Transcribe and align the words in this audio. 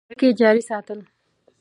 اړیکي 0.09 0.29
جاري 0.39 0.63
ساتل. 0.69 0.99